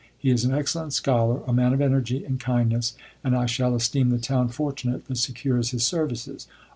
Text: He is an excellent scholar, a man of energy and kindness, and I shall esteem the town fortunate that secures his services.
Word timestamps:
He 0.17 0.31
is 0.31 0.43
an 0.43 0.51
excellent 0.51 0.93
scholar, 0.93 1.41
a 1.45 1.53
man 1.53 1.73
of 1.73 1.79
energy 1.79 2.25
and 2.25 2.39
kindness, 2.39 2.95
and 3.23 3.35
I 3.35 3.45
shall 3.45 3.75
esteem 3.75 4.09
the 4.09 4.17
town 4.17 4.49
fortunate 4.49 5.05
that 5.05 5.17
secures 5.17 5.69
his 5.69 5.83
services. 5.85 6.47